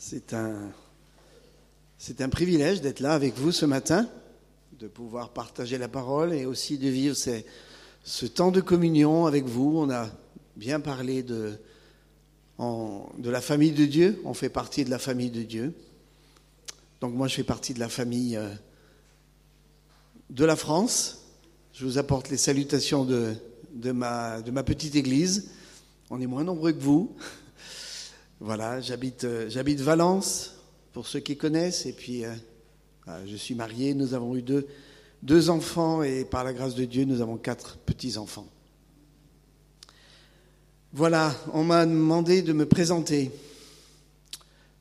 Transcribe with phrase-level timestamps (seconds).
[0.00, 0.70] C'est un,
[1.98, 4.08] c'est un privilège d'être là avec vous ce matin,
[4.78, 9.76] de pouvoir partager la parole et aussi de vivre ce temps de communion avec vous.
[9.76, 10.08] On a
[10.54, 11.58] bien parlé de,
[12.60, 15.74] de la famille de Dieu, on fait partie de la famille de Dieu.
[17.00, 18.54] Donc moi je fais partie de la famille euh,
[20.30, 21.24] de la France.
[21.72, 23.34] Je vous apporte les salutations de,
[23.74, 25.50] de, ma, de ma petite église.
[26.08, 27.16] On est moins nombreux que vous.
[28.40, 30.54] Voilà, j'habite, euh, j'habite Valence,
[30.92, 32.32] pour ceux qui connaissent, et puis euh,
[33.26, 34.68] je suis marié, nous avons eu deux,
[35.22, 38.46] deux enfants, et par la grâce de Dieu, nous avons quatre petits-enfants.
[40.92, 43.32] Voilà, on m'a demandé de me présenter.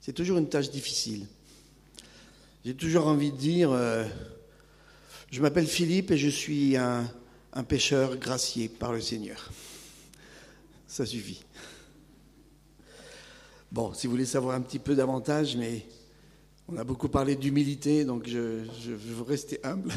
[0.02, 1.26] C'est toujours une tâche difficile.
[2.64, 4.06] J'ai toujours envie de dire, euh,
[5.32, 7.12] je m'appelle Philippe et je suis un,
[7.54, 9.50] un pêcheur gracié par le Seigneur.
[10.88, 11.44] Ça suffit.
[13.70, 15.86] Bon, si vous voulez savoir un petit peu davantage, mais
[16.70, 19.92] on a beaucoup parlé d'humilité, donc je, je, veux rester humble.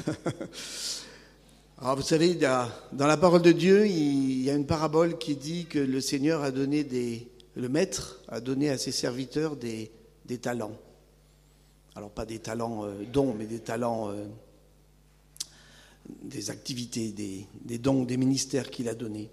[1.79, 5.67] Alors vous savez, dans la parole de Dieu, il y a une parabole qui dit
[5.67, 9.93] que le Seigneur a donné des, le Maître a donné à ses serviteurs des,
[10.43, 10.77] talents.
[11.95, 14.27] Alors pas des talents euh, dons, mais des talents, euh,
[16.25, 19.31] des activités, des dons, des ministères qu'il a donnés.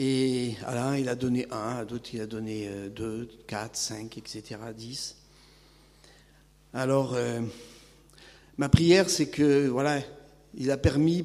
[0.00, 3.76] Et à l'un, il a donné un, à d'autres, il a donné euh, deux, quatre,
[3.76, 5.16] cinq, etc., dix.
[6.72, 7.40] Alors, euh,
[8.58, 10.00] ma prière, c'est que, voilà,
[10.54, 11.24] il a permis,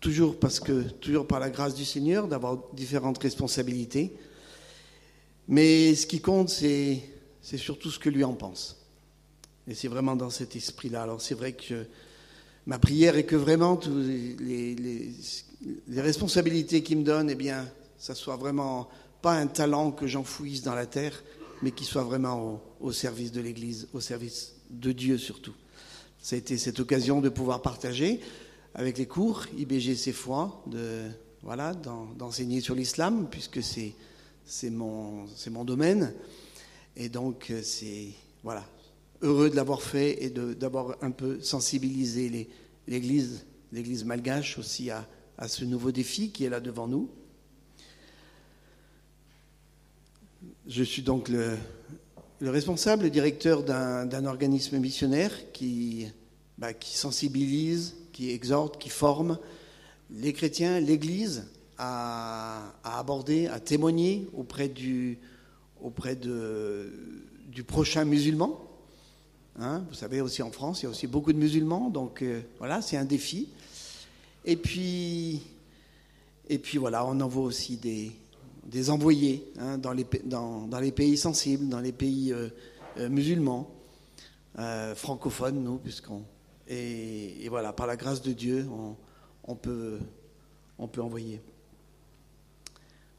[0.00, 4.12] toujours parce que, toujours par la grâce du Seigneur, d'avoir différentes responsabilités.
[5.48, 7.00] Mais ce qui compte, c'est,
[7.40, 8.76] c'est surtout ce que lui en pense.
[9.66, 11.04] Et c'est vraiment dans cet esprit-là.
[11.04, 11.86] Alors, c'est vrai que
[12.66, 15.12] ma prière est que vraiment, les, les,
[15.88, 17.66] les responsabilités qu'il me donne, eh bien,
[17.98, 18.88] ça soit vraiment
[19.22, 21.22] pas un talent que j'enfouisse dans la terre,
[21.62, 25.54] mais qui soit vraiment au, service de l'Église, au service de Dieu surtout.
[26.20, 28.20] Ça a été cette occasion de pouvoir partager
[28.74, 31.02] avec les cours IBGC foi, de
[31.42, 36.12] voilà, d'enseigner sur l'islam, puisque c'est mon domaine,
[36.96, 38.08] et donc c'est
[38.42, 38.64] voilà
[39.22, 42.48] heureux de l'avoir fait et d'avoir un peu sensibilisé
[42.86, 45.06] l'Église l'Église malgache aussi à
[45.48, 47.10] ce nouveau défi qui est là devant nous.
[50.68, 51.56] Je suis donc le,
[52.40, 56.08] le responsable, le directeur d'un organisme missionnaire qui,
[56.58, 59.38] bah, qui, sensibilise, qui exhorte, qui forme
[60.10, 61.46] les chrétiens, l'Église
[61.78, 65.18] à, aborder, à témoigner auprès du,
[65.80, 68.60] auprès du prochain musulman.
[69.60, 72.42] Hein, vous savez aussi en France, il y a aussi beaucoup de musulmans, donc euh,
[72.58, 73.48] voilà, c'est un défi.
[74.44, 75.42] Et puis,
[76.48, 78.10] et puis voilà, on envoie aussi des,
[78.66, 80.04] des envoyés hein, dans, les,
[80.92, 82.48] pays sensibles, dans les pays euh,
[82.98, 83.70] euh, musulmans,
[84.58, 86.22] euh, francophones, nous, puisqu'on.
[86.68, 88.66] Et, voilà, par la grâce de Dieu,
[89.44, 89.98] on, peut,
[90.78, 91.40] on peut envoyer.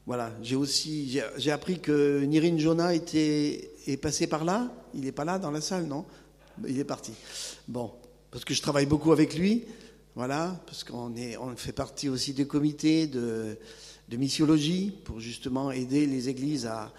[0.04, 4.70] Voilà, j'ai aussi j'ai appris que Nirin Jonah était, est passé par là.
[4.94, 6.04] Il n'est pas là dans la salle, non?
[6.66, 7.12] Il est parti.
[7.68, 7.92] Bon,
[8.30, 9.64] parce que je travaille beaucoup avec lui.
[10.14, 13.56] Voilà, parce qu'on est, on fait partie aussi du comité de,
[14.08, 16.92] de missiologie pour justement aider les églises à,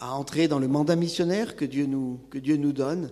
[0.00, 3.10] entrer dans le mandat missionnaire que Dieu nous, que Dieu nous donne.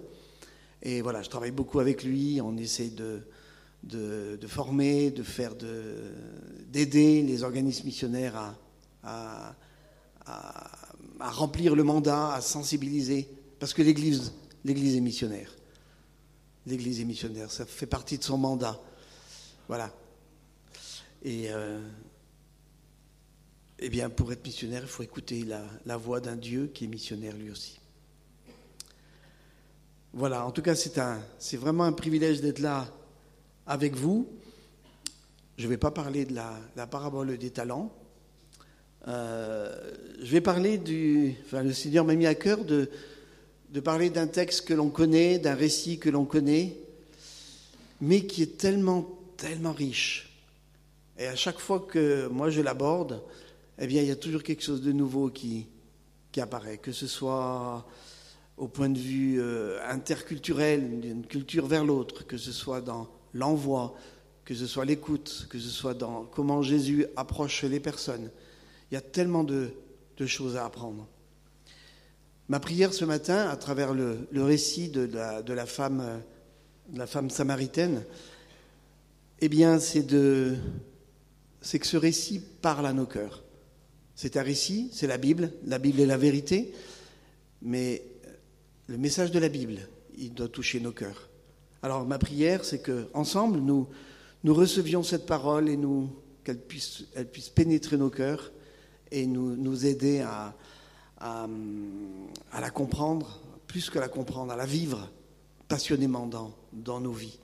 [0.82, 3.22] Et voilà, je travaille beaucoup avec lui, on essaie de,
[3.82, 8.54] de, former, de faire d'aider les organismes missionnaires à,
[9.03, 9.56] à,
[11.19, 13.28] à, remplir le mandat, à sensibiliser,
[13.59, 14.32] parce que l'Église,
[14.64, 15.53] l'Église est missionnaire.
[16.66, 18.81] L'Église est missionnaire, ça fait partie de son mandat.
[19.66, 19.93] Voilà.
[21.25, 21.81] Et euh,
[23.78, 25.44] eh bien, pour être missionnaire, il faut écouter
[25.84, 27.78] la, voix d'un Dieu qui est missionnaire lui aussi.
[30.12, 32.87] Voilà, en tout cas, c'est, vraiment un privilège d'être là
[33.66, 34.28] avec vous.
[35.56, 37.93] Je ne vais pas parler de la, la parabole des talents.
[39.09, 39.75] Euh,
[40.22, 41.34] je vais parler du.
[41.44, 42.88] Enfin, le Seigneur m'a mis à cœur de,
[43.70, 46.76] de parler d'un texte que l'on connaît, d'un récit que l'on connaît,
[48.00, 50.29] mais qui est tellement, tellement riche.
[51.19, 53.23] Et à chaque fois que moi je l'aborde,
[53.78, 55.66] eh bien, il y a toujours quelque chose de nouveau qui,
[56.36, 57.86] apparaît, que ce soit
[58.56, 63.94] au point de vue euh, interculturel, d'une culture vers l'autre, que ce soit dans l'envoi,
[64.44, 68.30] que ce soit l'écoute, que ce soit dans comment Jésus approche les personnes.
[68.90, 69.72] Il y a tellement de,
[70.24, 71.08] choses à apprendre.
[72.46, 76.22] Ma prière ce matin, à travers le, récit de la, de la, femme,
[76.88, 78.04] de la femme samaritaine,
[79.40, 80.54] eh bien, c'est de,
[81.60, 83.42] c'est que ce récit parle à nos cœurs.
[84.14, 86.73] C'est un récit, c'est la Bible, la Bible est la vérité,
[87.62, 88.05] mais
[88.88, 89.79] le message de la Bible,
[90.19, 91.29] il doit toucher nos cœurs.
[91.82, 93.88] Alors ma prière, c'est que ensemble nous
[94.44, 96.11] nous recevions cette parole et nous
[96.44, 98.53] qu'elle puisse, elle puisse pénétrer nos cœurs
[99.11, 100.55] et nous, nous aider à,
[101.19, 101.47] à,
[102.50, 105.11] à, la comprendre, plus que la comprendre, à la vivre
[105.69, 107.38] passionnément dans, dans nos vies.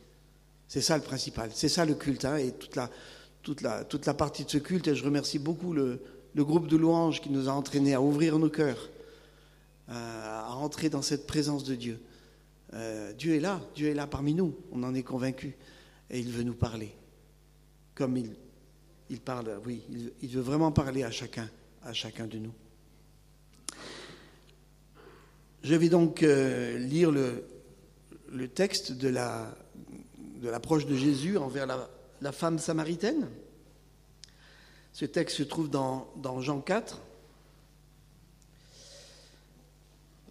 [0.67, 2.91] C'est ça le principal, c'est ça le culte, hein, et toute la,
[3.43, 6.03] toute, la, toute la partie de ce culte, et je remercie beaucoup le,
[6.35, 8.89] le groupe de louanges qui nous a entraînés à ouvrir nos cœurs,
[9.89, 12.01] à, à entrer dans cette présence de Dieu.
[12.75, 15.57] Euh, Dieu est là, Dieu est là parmi nous, on en est convaincu,
[16.11, 16.95] et il veut nous parler,
[17.95, 18.17] comme
[19.09, 19.83] il, parle, oui,
[20.21, 21.49] il, veut vraiment parler à chacun,
[21.83, 22.53] à chacun de nous.
[25.63, 29.57] Je vais donc euh, lire le, texte de la
[30.43, 33.29] de l'approche de Jésus envers la, femme samaritaine.
[34.99, 37.01] Ce texte se trouve dans, Jean 4.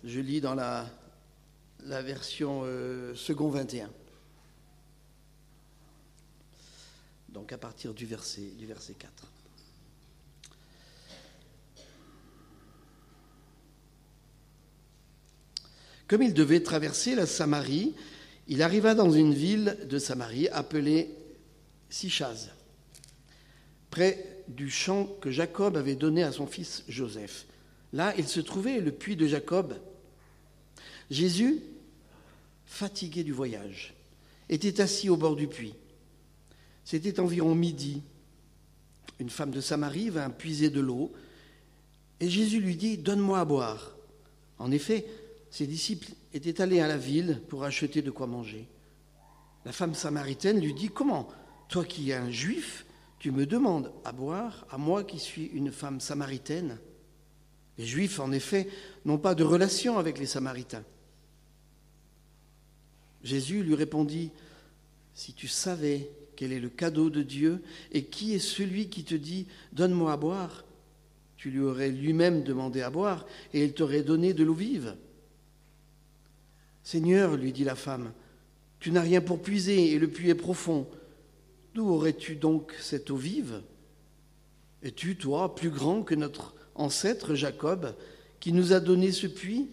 [0.04, 0.90] Je lis dans la,
[1.80, 3.90] version euh, second 21.
[7.30, 9.10] Donc à partir du verset, du verset 4.
[16.10, 17.96] Comme il devait traverser la Samarie,
[18.50, 21.16] il arriva dans une ville de Samarie appelée
[21.90, 22.50] Sichaz,
[23.90, 27.45] près du champ que Jacob avait donné à son fils Joseph.
[27.94, 29.75] Là, il se trouvait le puits de Jacob.
[31.09, 31.61] Jésus,
[32.65, 33.94] fatigué du voyage,
[34.49, 35.75] était assis au bord du puits.
[36.83, 38.01] C'était environ midi.
[39.19, 41.11] Une femme de Samarie vint puiser de l'eau
[42.19, 43.95] et Jésus lui dit Donne-moi à boire.
[44.59, 45.05] En effet,
[45.51, 48.67] ses disciples étaient allés à la ville pour acheter de quoi manger.
[49.65, 51.27] La femme samaritaine lui dit Comment,
[51.69, 52.85] toi qui es un juif,
[53.19, 56.78] tu me demandes à boire, à moi qui suis une femme samaritaine
[57.78, 58.68] Les juifs, en effet,
[59.06, 60.84] n'ont pas de relation avec les samaritains.
[63.24, 64.31] Jésus lui répondit
[65.14, 69.16] Si tu savais quel est le cadeau de Dieu et qui est celui qui te
[69.16, 70.64] dit Donne-moi à boire,
[71.36, 74.96] tu lui aurais lui-même demandé à boire et il t'aurait donné de l'eau vive.
[76.84, 78.14] Seigneur, lui dit la femme,
[78.80, 80.88] tu n'as rien pour puiser et le puits est profond.
[81.77, 83.62] D'où aurais-tu donc cette eau vive?
[84.81, 87.94] Es-tu, toi, plus grand que notre ancêtre Jacob,
[88.39, 89.69] qui nous a donné ce puits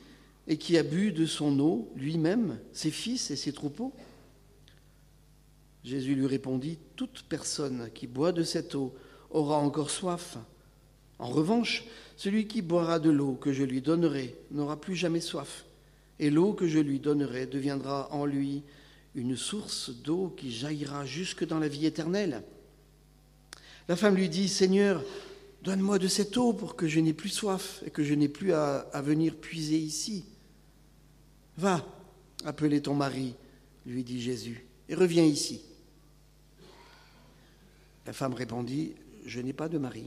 [0.47, 3.95] et qui a bu de son eau lui-même, ses fils et ses troupeaux?
[5.83, 8.95] Jésus lui répondit, Toute personne qui boit de cette eau
[9.31, 10.37] aura encore soif.
[11.19, 11.87] En revanche,
[12.19, 15.65] celui qui boira de l'eau que je lui donnerai n'aura plus jamais soif
[16.19, 18.63] et l'eau que je lui donnerai deviendra en lui
[19.15, 22.43] une source d'eau qui jaillira jusque dans la vie éternelle.
[23.89, 25.05] La femme lui dit, Seigneur,
[25.63, 28.53] donne-moi de cette eau pour que je n'ai plus soif et que je n'ai plus
[28.53, 30.25] à, venir puiser ici.
[31.57, 31.87] Va,
[32.45, 33.35] appeler ton mari,
[33.87, 35.63] lui dit Jésus, et reviens ici.
[38.07, 38.95] La femme répondit,
[39.27, 40.05] Je n'ai pas de mari.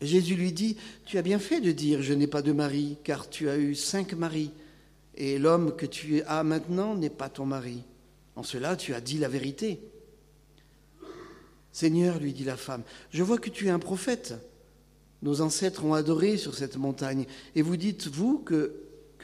[0.00, 0.76] Jésus lui dit,
[1.06, 3.74] Tu as bien fait de dire, Je n'ai pas de mari, car tu as eu
[3.74, 4.50] cinq maris,
[5.14, 7.82] et l'homme que tu as maintenant n'est pas ton mari.
[8.36, 9.80] En cela, tu as dit la vérité.
[11.72, 14.34] Seigneur, lui dit la femme, je vois que tu es un prophète.
[15.22, 18.74] Nos ancêtres ont adoré sur cette montagne, et vous dites, vous, que,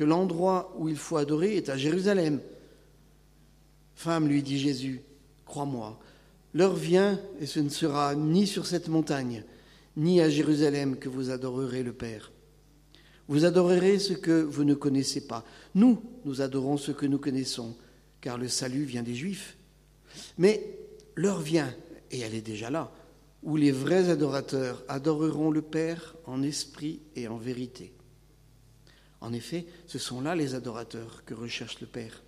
[0.00, 2.40] l'endroit où il faut adorer est à Jérusalem.
[3.96, 5.02] Femme, lui dit Jésus,
[5.44, 5.98] crois-moi,
[6.54, 9.42] l'heure vient, et ce ne sera ni sur cette montagne,
[9.96, 12.30] ni à Jérusalem que vous adorerez le Père.
[13.28, 15.44] Vous adorerez ce que vous ne connaissez pas.
[15.74, 17.76] Nous, nous adorons ce que nous connaissons,
[18.22, 19.56] car le salut vient des Juifs.
[20.38, 20.78] Mais
[21.14, 21.74] l'heure vient,
[22.10, 22.90] et elle est déjà là,
[23.42, 27.92] où les vrais adorateurs adoreront le Père en esprit et en vérité.
[29.20, 32.22] En effet, ce sont là les adorateurs que recherche le Père.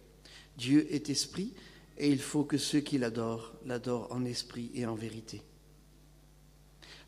[0.58, 1.54] Dieu est esprit,
[1.96, 5.42] et il faut que ceux qui l'adorent l'adorent en esprit et en vérité.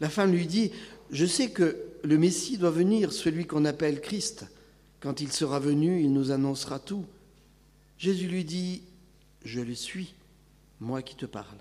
[0.03, 0.73] La femme lui dit,
[1.13, 4.47] je sais que le Messie doit venir, celui qu'on appelle Christ.
[4.99, 7.07] Quand il sera venu, il nous annoncera tout.
[7.99, 8.83] Jésus lui dit,
[9.45, 10.13] je le suis,
[10.81, 11.57] moi qui te parle.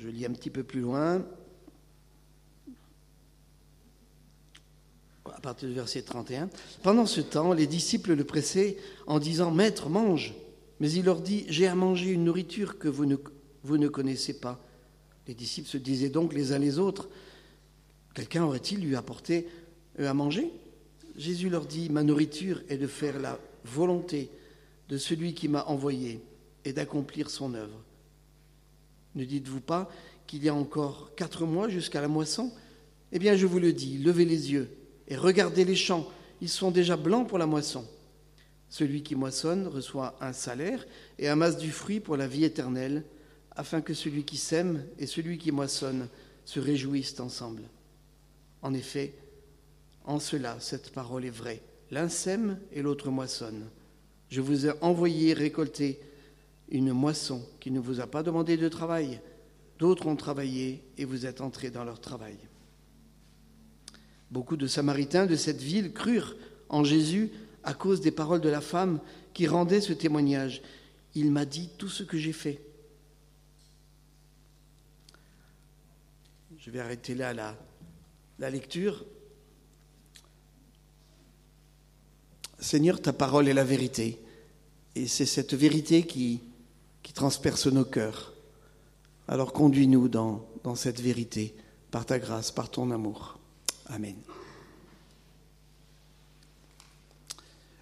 [0.00, 1.22] Je lis un petit peu plus loin,
[5.26, 6.48] à partir du verset 31.
[6.82, 10.32] Pendant ce temps, les disciples le pressaient en disant, Maître, mange.
[10.80, 13.16] Mais il leur dit, J'ai à manger une nourriture que vous ne,
[13.64, 14.64] vous ne connaissez pas.
[15.26, 17.08] Les disciples se disaient donc les uns les autres,
[18.14, 19.46] Quelqu'un aurait-il lui apporté
[19.96, 20.50] à manger?
[21.16, 24.28] Jésus leur dit, Ma nourriture est de faire la volonté
[24.88, 26.20] de celui qui m'a envoyé
[26.64, 27.80] et d'accomplir son œuvre.
[29.14, 29.90] Ne dites-vous pas
[30.26, 32.52] qu'il y a encore quatre mois jusqu'à la moisson?
[33.12, 34.68] Eh bien, je vous le dis, levez les yeux
[35.06, 36.08] et regardez les champs,
[36.40, 37.86] ils sont déjà blancs pour la moisson.
[38.70, 40.86] Celui qui moissonne reçoit un salaire
[41.18, 43.04] et amasse du fruit pour la vie éternelle,
[43.56, 46.08] afin que celui qui sème et celui qui moissonne
[46.44, 47.62] se réjouissent ensemble.
[48.62, 49.14] En effet,
[50.04, 51.60] en cela, cette parole est vraie.
[51.90, 53.68] L'un sème et l'autre moissonne.
[54.30, 55.98] Je vous ai envoyé récolter
[56.70, 59.20] une moisson qui ne vous a pas demandé de travail.
[59.78, 62.36] D'autres ont travaillé et vous êtes entrés dans leur travail.
[64.30, 66.36] Beaucoup de Samaritains de cette ville crurent
[66.68, 67.30] en Jésus
[67.68, 68.98] à cause des paroles de la femme
[69.34, 70.62] qui rendait ce témoignage.
[71.14, 72.62] Il m'a dit tout ce que j'ai fait.
[76.58, 77.54] Je vais arrêter là la,
[78.38, 79.04] la lecture.
[82.58, 84.18] Seigneur, ta parole est la vérité.
[84.94, 86.40] Et c'est cette vérité qui,
[87.02, 88.32] qui transperce nos cœurs.
[89.28, 91.54] Alors conduis-nous dans, dans cette vérité,
[91.90, 93.38] par ta grâce, par ton amour.
[93.88, 94.16] Amen.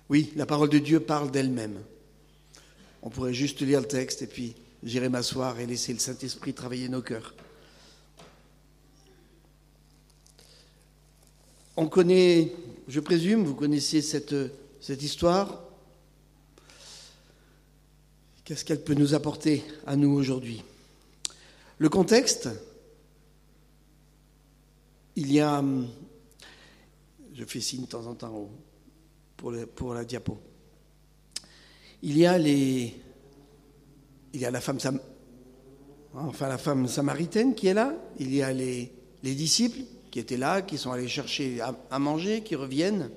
[0.08, 1.82] Oui, la parole de Dieu parle d'elle-même.
[3.02, 6.88] On pourrait juste lire le texte et puis j'irai m'asseoir et laisser le Saint-Esprit travailler
[6.88, 7.34] nos cœurs.
[11.76, 12.52] On connaît,
[12.88, 14.34] je présume, vous connaissez cette,
[14.80, 15.62] cette histoire.
[18.44, 20.62] Qu'est-ce qu'elle peut nous apporter à nous aujourd'hui?
[21.78, 22.48] Le contexte,
[25.16, 25.62] il y a,
[27.34, 28.48] je fais signe de temps en temps
[29.36, 30.38] pour, la diapo,
[32.02, 32.94] il y a les,
[34.32, 34.78] il y a la femme,
[36.14, 40.36] enfin la femme samaritaine qui est là, il y a les, les disciples qui étaient
[40.36, 43.10] là, qui sont allés chercher à, à manger, qui reviennent,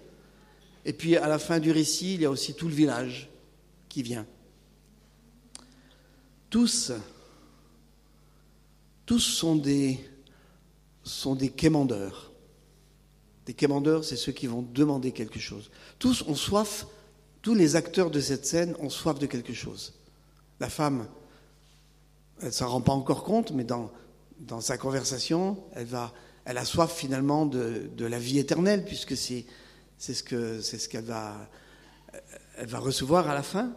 [0.85, 3.29] et puis à la fin du récit, il y a aussi tout le village
[3.87, 4.25] qui vient.
[6.49, 6.91] Tous,
[9.05, 9.99] tous sont des,
[11.03, 12.28] sont des quémandeurs.
[13.49, 15.71] Des quémandeurs, c'est ceux qui vont demander quelque chose.
[15.97, 16.85] Tous ont soif,
[17.41, 19.95] tous les acteurs de cette scène ont soif de quelque chose.
[20.59, 21.07] La femme,
[22.41, 23.89] elle ne s'en rend pas encore compte, mais dans,
[24.61, 25.87] sa conversation, elle,
[26.57, 29.47] a soif finalement de, la vie éternelle, puisque c'est,
[29.97, 31.49] ce, qu'elle va,
[32.59, 33.73] va recevoir à la fin.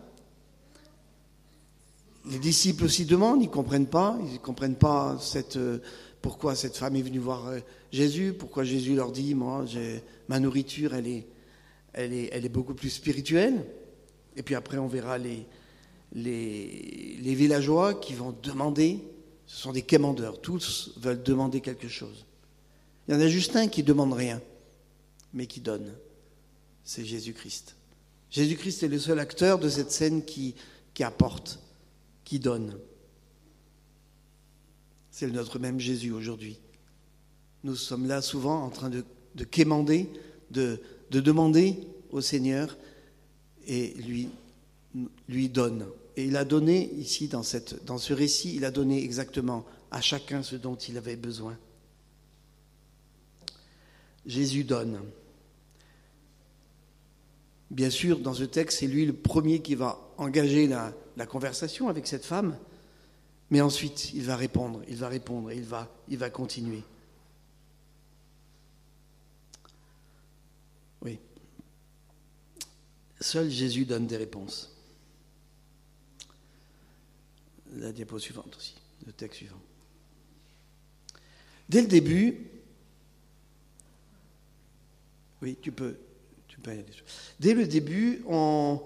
[2.27, 5.59] Les disciples aussi demandent, ils ne comprennent pas, ils ne comprennent pas cette,
[6.23, 7.53] pourquoi cette femme est venue voir
[7.91, 9.65] Jésus, pourquoi Jésus leur dit, moi,
[10.29, 11.27] ma nourriture, elle est,
[11.93, 13.67] elle, beaucoup plus spirituelle.
[14.37, 15.47] Et puis après, on verra les,
[16.15, 19.01] villageois qui vont demander,
[19.47, 22.25] ce sont des quémandeurs, tous veulent demander quelque chose.
[23.09, 24.41] Il y en a juste un qui ne demande rien,
[25.35, 25.93] mais qui donne,
[26.85, 27.75] c'est Jésus-Christ.
[28.31, 30.55] Jésus-Christ est le seul acteur de cette scène qui
[31.01, 31.59] apporte
[32.25, 32.79] qui donne.
[35.23, 36.59] C'est notre même Jésus aujourd'hui.
[37.63, 39.05] Nous sommes là souvent en train de,
[39.37, 40.11] de quémander,
[40.51, 40.81] de,
[41.13, 41.79] de demander
[42.11, 42.77] au Seigneur
[43.69, 44.31] et lui,
[45.29, 45.87] lui donne.
[46.17, 50.57] Et il a donné ici, dans, ce récit, il a donné exactement à chacun ce
[50.57, 51.57] dont il avait besoin.
[54.27, 54.99] Jésus donne.
[57.71, 62.09] Bien sûr, dans ce texte, c'est lui le premier qui va engager la conversation avec
[62.09, 62.57] cette femme,
[63.53, 66.83] mais ensuite il va répondre, il va répondre, il va, il va continuer.
[71.03, 71.19] Oui.
[73.21, 74.75] Seul Jésus donne des réponses.
[77.75, 79.61] La diapo suivante aussi, le texte suivant.
[81.69, 82.47] Dès le début,
[85.43, 85.99] oui, tu peux,
[86.49, 86.87] tu peux aller.
[87.39, 88.81] Dès le début, on,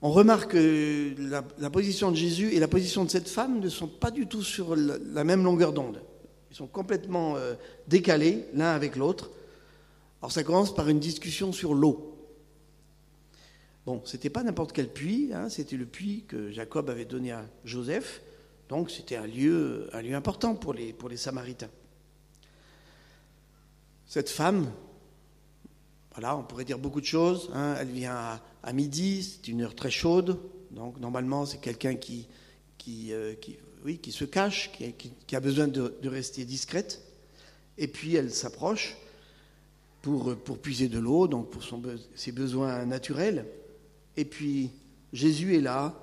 [0.00, 3.88] on remarque que la, position de Jésus et la position de cette femme ne sont
[3.88, 6.02] pas du tout sur la, même longueur d'onde.
[6.50, 7.54] Ils sont complètement euh,
[7.88, 9.30] décalés l'un avec l'autre.
[10.22, 12.14] Alors ça commence par une discussion sur l'eau.
[13.86, 17.44] Bon, c'était pas n'importe quel puits, hein, c'était le puits que Jacob avait donné à
[17.64, 18.20] Joseph,
[18.68, 21.70] donc c'était un lieu, un lieu important pour les, pour les Samaritains.
[24.06, 24.70] Cette femme,
[26.20, 27.48] voilà, on pourrait dire beaucoup de choses.
[27.54, 27.76] Hein.
[27.78, 30.40] Elle vient à, midi, c'est une heure très chaude.
[30.72, 32.26] Donc normalement, c'est quelqu'un qui,
[33.12, 33.36] euh,
[34.10, 34.72] se cache,
[35.28, 37.02] qui, a besoin de, rester discrète.
[37.76, 38.96] Et puis elle s'approche
[40.02, 41.62] pour, puiser de l'eau, donc pour
[42.16, 43.46] ses besoins naturels.
[44.16, 44.72] Et puis
[45.12, 45.94] Jésus est là,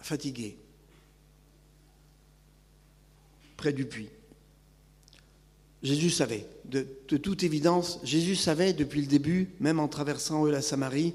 [0.00, 0.58] fatigué,
[3.56, 4.10] près du puits.
[5.84, 6.82] Jésus savait, de,
[7.18, 11.14] toute évidence, Jésus savait depuis le début, même en traversant eux la Samarie,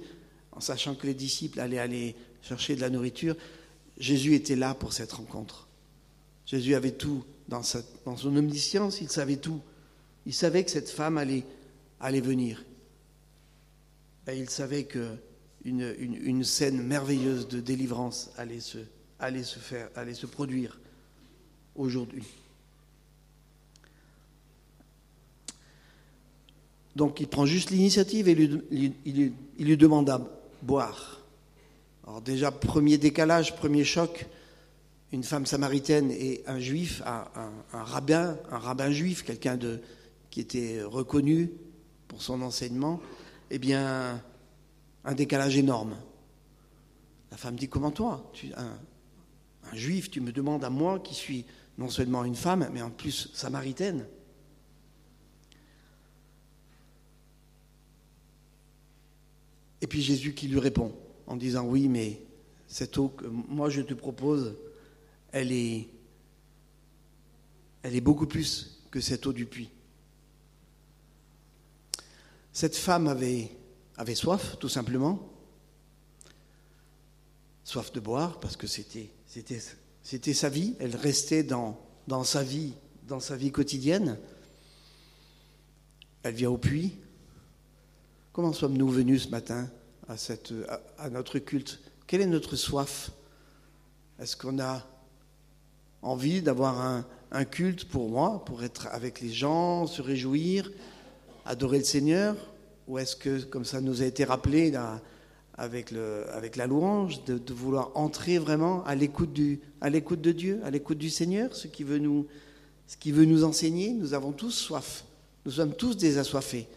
[0.52, 3.36] en sachant que les disciples allaient aller chercher de la nourriture,
[3.98, 5.68] Jésus était là pour cette rencontre.
[6.46, 7.62] Jésus avait tout dans,
[8.06, 9.60] dans son omniscience, il savait tout.
[10.28, 11.44] Il savait que cette femme allait,
[12.22, 12.64] venir.
[14.28, 15.16] Et il savait que
[15.66, 18.78] une, une, scène merveilleuse de délivrance allait se,
[19.18, 20.80] allait se faire, allait se produire
[21.76, 22.28] aujourd'hui.
[26.96, 28.32] Donc il prend juste l'initiative et
[28.72, 30.22] il, il, lui demande à
[30.62, 31.22] boire.
[32.06, 34.26] Alors déjà, premier décalage, premier choc,
[35.12, 37.26] une femme samaritaine et un juif, un,
[37.72, 39.80] rabbin, un rabbin juif, quelqu'un de,
[40.30, 41.52] qui était reconnu
[42.08, 43.00] pour son enseignement,
[43.52, 44.22] eh bien,
[45.06, 45.96] un décalage énorme.
[47.32, 51.46] La femme dit, comment toi, tu, un juif, tu me demandes à moi qui suis
[51.78, 54.06] non seulement une femme, mais en plus samaritaine
[59.82, 60.94] Et puis Jésus qui lui répond
[61.28, 62.22] en disant oui, mais
[62.68, 64.56] cette eau que moi je te propose,
[65.32, 65.88] elle est,
[67.84, 69.70] elle est beaucoup plus que cette eau du puits.
[72.52, 73.50] Cette femme avait,
[73.96, 75.32] avait soif, tout simplement.
[77.64, 79.14] Soif de boire, parce que c'était,
[80.34, 80.76] sa vie.
[80.80, 82.74] Elle restait dans, dans sa vie,
[83.08, 84.18] dans sa vie quotidienne.
[86.24, 86.98] Elle vient au puits,
[88.32, 89.68] Comment sommes-nous venus ce matin
[90.08, 91.80] à, notre culte?
[92.06, 93.10] Quelle est notre soif?
[94.20, 94.86] Est-ce qu'on a
[96.04, 96.80] envie d'avoir
[97.32, 100.72] un, culte pour moi, pour être avec les gens, se réjouir,
[101.44, 102.36] adorer le Seigneur?
[102.88, 104.76] Ou est-ce que, comme ça nous a été rappelé
[105.58, 111.56] avec, la louange, de, vouloir entrer vraiment à l'écoute, de Dieu, à l'écoute du Seigneur,
[111.56, 112.28] ce qui, veut nous,
[113.08, 113.92] veut nous enseigner?
[113.92, 115.04] Nous avons tous soif.
[115.46, 116.68] Nous sommes tous des assoiffés.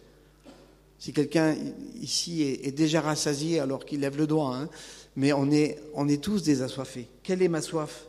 [1.03, 1.57] Si quelqu'un
[1.99, 4.69] ici est, déjà rassasié alors qu'il lève le doigt, hein,
[5.17, 7.09] mais on est, tous des assoiffés.
[7.23, 8.05] Quelle est ma soif?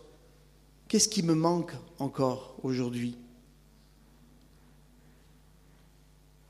[0.86, 3.18] Qu'est-ce qui me manque encore aujourd'hui?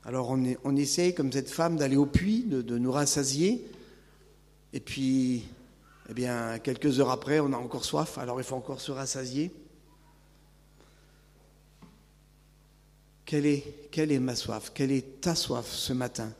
[0.05, 3.67] Alors on, est, on essaye, comme cette femme, d'aller au puits, de, de, nous rassasier,
[4.75, 5.45] et puis,
[6.11, 9.51] eh bien, quelques heures après, on a encore soif, alors il faut encore se rassasier.
[13.25, 14.71] Quelle est, ma soif?
[14.75, 16.33] Quelle est ta soif ce matin?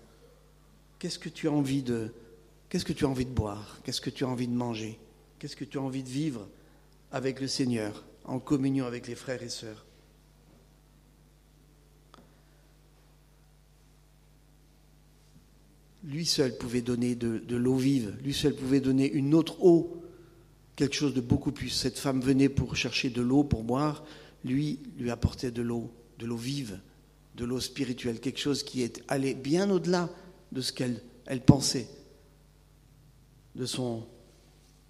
[0.99, 2.13] Qu'est-ce que tu as envie de
[2.69, 3.79] Qu'est-ce que tu as envie de boire?
[3.85, 4.99] Qu'est-ce que tu as envie de manger?
[5.39, 6.49] Qu'est-ce que tu as envie de vivre
[7.13, 9.85] avec le Seigneur, en communion avec les frères et sœurs?
[16.03, 20.03] Lui seul pouvait donner de l'eau vive, lui seul pouvait donner une autre eau,
[20.77, 21.71] quelque chose de beaucoup plus.
[21.71, 24.05] Cette femme venait pour chercher de l'eau pour boire,
[24.45, 26.81] lui lui apportait de l'eau de l'eau vive,
[27.35, 30.09] de l'eau spirituelle, quelque chose qui est allé bien au-delà
[30.53, 31.89] de ce qu'elle elle pensait,
[33.55, 34.05] de son,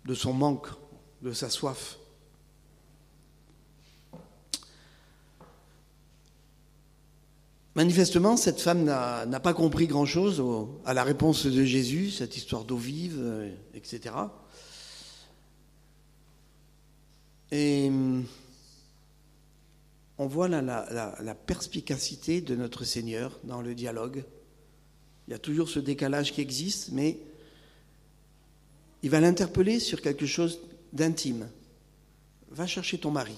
[0.05, 0.69] de son manque,
[1.23, 1.99] de sa soif.
[7.77, 10.43] Manifestement, cette femme n'a pas compris grand-chose
[10.85, 14.15] à la réponse de Jésus, cette histoire d'eau vive, euh, etc.
[17.51, 17.91] Et
[20.19, 24.25] on voit la, perspicacité de notre Seigneur dans le dialogue.
[25.27, 27.19] Il y a toujours ce décalage qui existe, mais
[29.03, 30.61] il va l'interpeller sur quelque chose
[30.93, 31.49] d'intime.
[32.51, 33.37] Va chercher ton mari.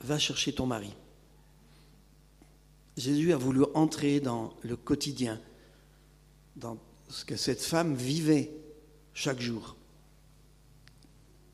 [0.00, 0.92] Va chercher ton mari.
[2.98, 5.40] Jésus a voulu entrer dans le quotidien,
[6.56, 8.52] dans ce que cette femme vivait
[9.14, 9.76] chaque jour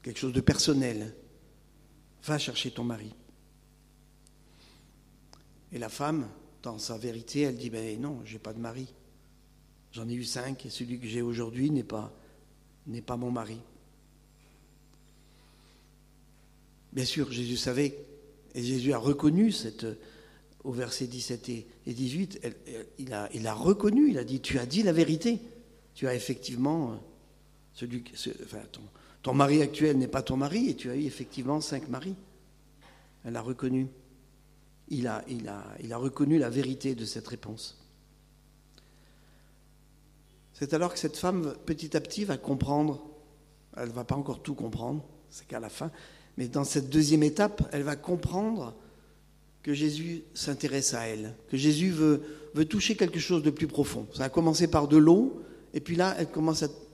[0.02, 1.14] quelque chose de personnel.
[2.24, 3.14] Va chercher ton mari.
[5.72, 6.28] Et la femme,
[6.62, 8.92] dans sa vérité, elle dit, ben non, j'ai pas de mari.
[9.92, 12.12] J'en ai eu cinq et celui que j'ai aujourd'hui n'est pas,
[12.86, 13.58] n'est pas mon mari.
[16.92, 17.96] Bien sûr, Jésus savait,
[18.54, 19.86] et Jésus a reconnu cette,
[20.64, 22.40] au verset 17 et 18,
[22.98, 25.40] il, a, reconnu, il a dit, tu as dit la vérité.
[25.94, 26.96] Tu as effectivement, euh,
[27.74, 28.04] celui,
[28.44, 28.82] enfin, ton,
[29.22, 32.14] ton mari actuel n'est pas ton mari et tu as eu effectivement cinq maris.
[33.24, 33.88] Elle a reconnu.
[34.88, 35.22] Il a,
[35.96, 37.78] reconnu la vérité de cette réponse.
[40.52, 43.06] C'est alors que cette femme, petit à petit, va comprendre,
[43.76, 45.92] elle ne va pas encore tout comprendre, c'est qu'à la fin,
[46.36, 48.74] mais dans cette deuxième étape, elle va comprendre
[49.62, 52.22] que Jésus s'intéresse à elle, que Jésus veut,
[52.68, 54.08] toucher quelque chose de plus profond.
[54.12, 55.40] Ça a commencé par de l'eau,
[55.72, 56.16] et puis là,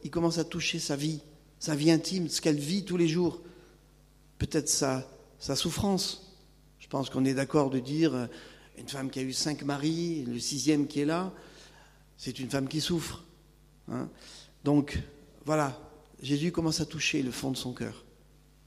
[0.05, 1.23] il commence à toucher sa vie,
[1.67, 3.41] sa vie intime, ce qu'elle vit tous les jours,
[4.39, 5.05] peut-être sa,
[5.41, 6.33] sa souffrance.
[6.79, 8.27] Je pense qu'on est d'accord de dire euh,
[8.79, 11.33] une femme qui a eu cinq maris, le sixième qui est là,
[12.19, 13.25] c'est une femme qui souffre.
[13.89, 14.09] Hein.
[14.63, 15.03] Donc
[15.45, 15.77] voilà,
[16.23, 18.05] Jésus commence à toucher le fond de son cœur,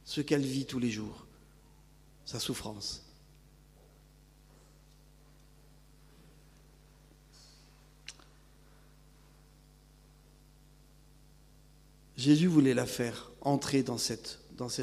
[0.04, 1.26] ce qu'elle vit tous les jours,
[2.26, 3.09] sa souffrance.
[12.20, 14.40] Jésus voulait la faire entrer dans cette,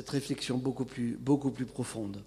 [0.08, 2.24] réflexion beaucoup plus, beaucoup plus profonde.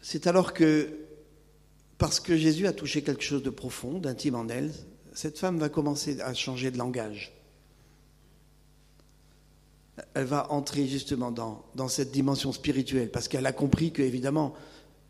[0.00, 0.88] C'est alors que,
[1.98, 4.72] parce que Jésus a touché quelque chose de profond, d'intime en elle,
[5.12, 7.36] cette femme va commencer à changer de langage.
[10.14, 14.54] Elle va entrer justement dans, dans cette dimension spirituelle, parce qu'elle a compris que, évidemment,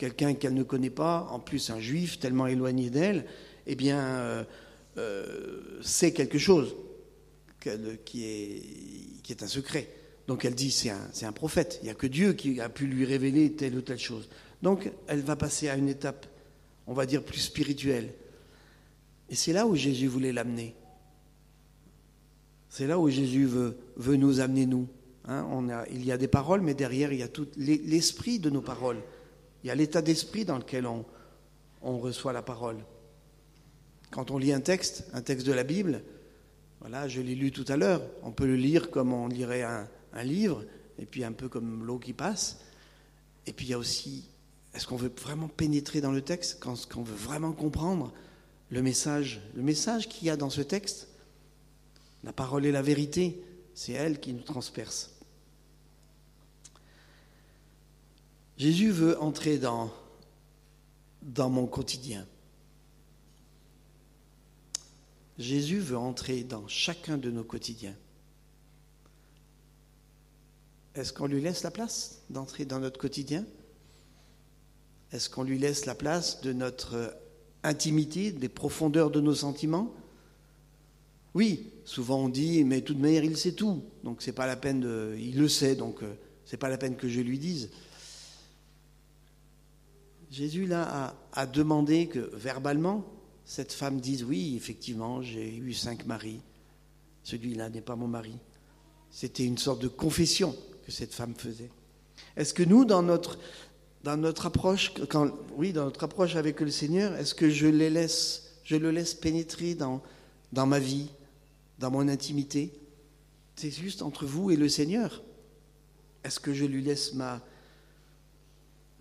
[0.00, 3.26] quelqu'un qu'elle ne connaît pas, en plus un juif tellement éloigné d'elle,
[3.66, 4.44] eh bien, euh,
[4.96, 6.74] euh, c'est quelque chose
[8.06, 9.90] qui est, un secret.
[10.26, 13.04] Donc elle dit, c'est un, prophète, il n'y a que Dieu qui a pu lui
[13.04, 14.30] révéler telle ou telle chose.
[14.62, 16.26] Donc elle va passer à une étape,
[16.86, 18.14] on va dire, plus spirituelle.
[19.28, 20.74] Et c'est là où Jésus voulait l'amener.
[22.70, 23.76] C'est là où Jésus veut,
[24.16, 24.88] nous amener, nous.
[25.28, 25.44] Hein,
[25.90, 29.02] il y a des paroles, mais derrière, il y a tout l'esprit de nos paroles.
[29.62, 31.04] Il y a l'état d'esprit dans lequel on,
[31.82, 32.78] reçoit la parole.
[34.10, 36.02] Quand on lit un texte, un texte de la Bible,
[36.80, 39.88] voilà, je l'ai lu tout à l'heure, on peut le lire comme on lirait un,
[40.22, 40.64] livre,
[40.98, 42.60] et puis un peu comme l'eau qui passe.
[43.46, 44.28] Et puis il y a aussi,
[44.74, 48.12] est-ce qu'on veut vraiment pénétrer dans le texte, quand on veut vraiment comprendre
[48.70, 51.08] le message, le message qu'il y a dans ce texte?
[52.24, 53.42] La parole est la vérité,
[53.74, 55.19] c'est elle qui nous transperce.
[58.60, 59.90] Jésus veut entrer dans,
[61.48, 62.26] mon quotidien.
[65.38, 67.96] Jésus veut entrer dans chacun de nos quotidiens.
[70.94, 73.46] Est-ce qu'on lui laisse la place d'entrer dans notre quotidien?
[75.10, 77.16] Est-ce qu'on lui laisse la place de notre
[77.62, 79.94] intimité, des profondeurs de nos sentiments?
[81.32, 84.56] Oui, souvent on dit, mais de toute manière, il sait tout, donc c'est pas la
[84.56, 86.12] peine de, il le sait, donc euh,
[86.44, 87.70] c'est pas la peine que je lui dise.
[90.30, 93.04] Jésus là a, demandé que verbalement
[93.44, 96.40] cette femme dise oui, effectivement, j'ai eu cinq maris,
[97.24, 98.36] celui-là n'est pas mon mari.
[99.10, 101.70] C'était une sorte de confession que cette femme faisait.
[102.36, 103.38] Est-ce que nous, dans notre,
[104.46, 104.92] approche,
[105.56, 109.14] oui, dans notre approche avec le Seigneur, est-ce que je, les laisse, je le laisse
[109.14, 110.00] pénétrer dans,
[110.52, 111.08] dans ma vie,
[111.80, 112.72] dans mon intimité?
[113.56, 115.24] C'est juste entre vous et le Seigneur.
[116.22, 117.42] Est-ce que je lui laisse ma,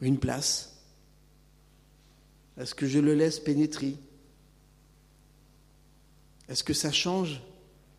[0.01, 0.78] une place?
[2.59, 3.95] Est-ce que je le laisse pénétrer?
[6.49, 7.41] Est-ce que ça change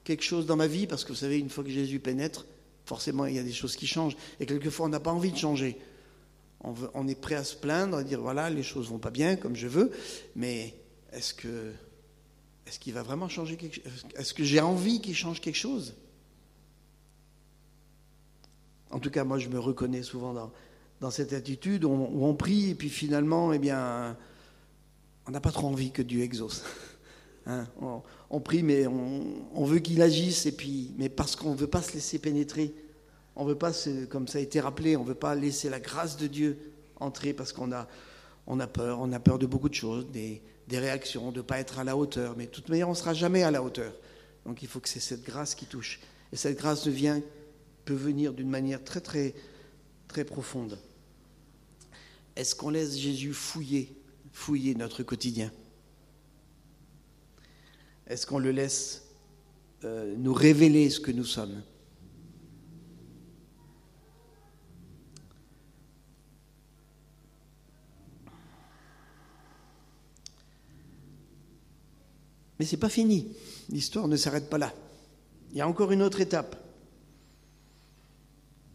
[0.05, 0.87] quelque chose dans ma vie?
[0.87, 2.47] Parce que vous savez, une fois que Jésus pénètre,
[2.85, 4.17] forcément, il y a des choses qui changent.
[4.39, 5.79] Et quelquefois, on n'a pas envie de changer.
[6.63, 9.57] On, est prêt à se plaindre, à dire voilà, les choses vont pas bien comme
[9.57, 9.93] je veux,
[10.37, 10.75] mais
[11.11, 11.73] est-ce que
[12.79, 15.95] qu'il va vraiment changer quelque chose Est-ce que j'ai envie qu'il change quelque chose?
[18.91, 20.53] En tout cas, moi, je me reconnais souvent
[21.01, 24.17] dans, cette attitude où on, prie et puis finalement, eh bien,
[25.27, 26.63] on n'a pas trop envie que Dieu exauce.
[27.47, 27.67] Hein,
[28.29, 31.81] on, prie, mais on, veut qu'il agisse, et puis, mais parce qu'on ne veut pas
[31.81, 32.75] se laisser pénétrer.
[33.35, 33.73] On veut pas,
[34.11, 36.59] comme ça a été rappelé, on ne veut pas laisser la grâce de Dieu
[37.01, 37.89] entrer parce qu'on a,
[38.47, 39.01] on a peur.
[39.01, 41.97] On a peur de beaucoup de choses, des, réactions, de ne pas être à la
[41.97, 42.37] hauteur.
[42.37, 43.93] Mais de toute manière, on ne sera jamais à la hauteur.
[44.45, 46.01] Donc il faut que c'est cette grâce qui touche.
[46.33, 46.89] Et cette grâce
[47.85, 49.35] peut venir d'une manière très, très,
[50.09, 50.79] très profonde.
[52.37, 53.97] Est-ce qu'on laisse Jésus fouiller
[54.33, 55.51] fouiller notre quotidien
[58.07, 59.05] Est-ce qu'on le laisse
[59.85, 61.63] euh, nous révéler ce que nous sommes?
[72.59, 73.35] Mais ce n'est pas fini.
[73.71, 74.75] L'histoire ne s'arrête pas là.
[75.53, 76.70] Il y a encore une autre étape.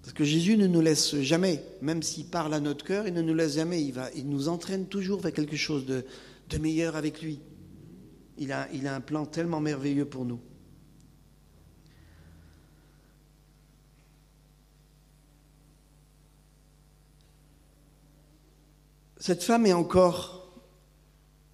[0.05, 3.23] Parce que Jésus ne nous laisse jamais, même s'il parle à notre cœur, il ne
[3.23, 3.83] nous laisse jamais.
[3.83, 6.05] Il, va, nous entraîne toujours vers quelque chose de,
[6.59, 7.39] meilleur avec lui.
[8.37, 10.39] Il a, il a un plan tellement merveilleux pour nous.
[19.17, 20.53] Cette femme est encore,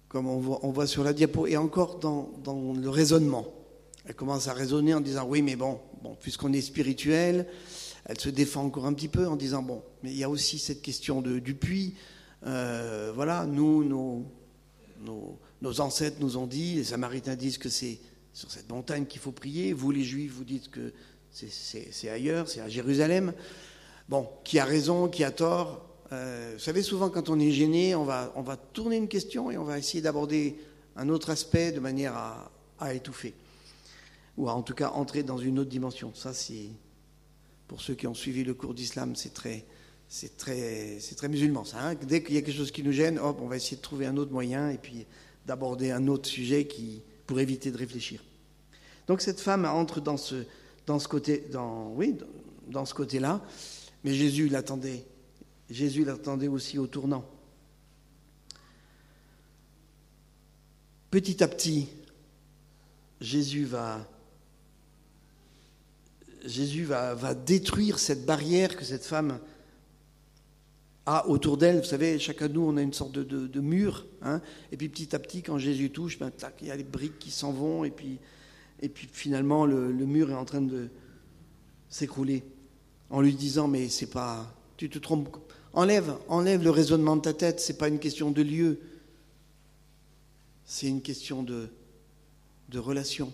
[0.08, 3.46] comme on voit, sur la diapo, est encore dans, dans, le raisonnement.
[4.04, 7.46] Elle commence à raisonner en disant oui, mais bon, bon puisqu'on est spirituel,
[8.04, 10.58] elle se défend encore un petit peu en disant bon, mais il y a aussi
[10.58, 11.94] cette question de, du puits.
[12.46, 14.26] Euh, voilà, nous, nos,
[15.60, 18.00] nos, ancêtres nous ont dit, les Samaritains disent que c'est
[18.32, 19.72] sur cette montagne qu'il faut prier.
[19.72, 20.92] Vous, les Juifs, vous dites que
[21.30, 23.32] c'est ailleurs, c'est à Jérusalem.
[24.08, 25.86] Bon, qui a raison, qui a tort?
[26.12, 29.50] Euh, vous savez, souvent quand on est gêné, on va, on va tourner une question
[29.50, 30.58] et on va essayer d'aborder
[30.96, 33.34] un autre aspect de manière à, à, étouffer.
[34.36, 36.12] Ou à en tout cas entrer dans une autre dimension.
[36.14, 36.68] Ça, c'est.
[37.72, 39.64] Pour ceux qui ont suivi le cours d'islam, c'est très,
[40.06, 41.64] c'est très, c'est très musulman.
[41.64, 41.94] Ça, hein.
[41.94, 44.04] Dès qu'il y a quelque chose qui nous gêne, hop, on va essayer de trouver
[44.04, 45.06] un autre moyen et puis
[45.46, 46.68] d'aborder un autre sujet
[47.26, 48.22] pour éviter de réfléchir.
[49.06, 50.44] Donc cette femme entre dans ce,
[50.84, 52.14] dans ce côté, dans, oui,
[52.68, 53.42] dans ce côté-là,
[54.04, 55.06] mais Jésus l'attendait
[55.70, 57.24] Jésus l'attendait aussi au tournant.
[61.10, 61.88] Petit à petit,
[63.22, 64.06] Jésus va,
[66.44, 69.38] Jésus va, détruire cette barrière que cette femme
[71.06, 71.78] a autour d'elle.
[71.78, 74.06] Vous savez, chacun de nous, on a une sorte de, mur.
[74.22, 74.40] Hein.
[74.70, 77.30] et puis petit à petit, quand Jésus touche, ben, il y a les briques qui
[77.30, 77.84] s'en vont.
[77.84, 78.18] Et puis,
[79.12, 80.88] finalement, le, mur est en train de
[81.88, 82.44] s'écrouler.
[83.10, 84.54] En lui disant, mais c'est pas...
[84.76, 85.36] Tu te trompes
[85.74, 88.78] Enlève, enlève le raisonnement de ta tête, ce n'est pas une question de lieu,
[90.66, 91.68] c'est une question de
[92.74, 93.32] relation.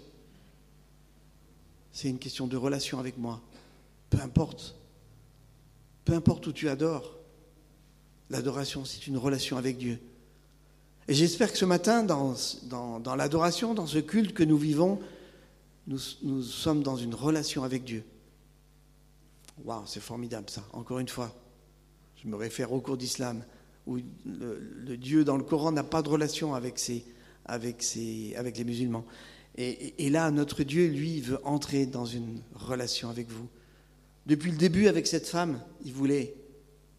[1.92, 3.40] C'est une question de relation avec moi.
[4.10, 4.76] Peu importe.
[6.04, 7.18] Peu importe où tu adores.
[8.30, 9.98] L'adoration, c'est une relation avec Dieu.
[11.08, 12.34] Et j'espère que ce matin, dans,
[13.16, 15.00] l'adoration, dans ce culte que nous vivons,
[15.86, 18.04] nous, sommes dans une relation avec Dieu.
[19.64, 21.34] Waouh, c'est formidable ça, encore une fois.
[22.22, 23.42] Je me réfère au cours d'islam,
[23.86, 26.78] où le, Dieu dans le Coran n'a pas de relation avec
[27.94, 29.06] les musulmans.
[29.60, 33.48] Et, là, notre Dieu, lui, veut entrer dans une relation avec vous.
[34.24, 36.36] Depuis le début, avec cette femme, il voulait.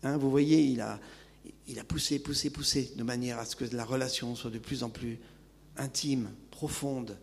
[0.04, 1.00] Hein, vous voyez, il a,
[1.88, 5.20] poussé, poussé, poussé, de manière à ce que la relation soit de plus en plus
[5.78, 7.18] intime, profonde.